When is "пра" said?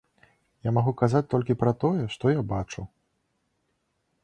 1.65-1.71